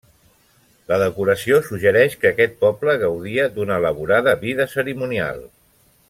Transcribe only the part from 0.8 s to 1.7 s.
La decoració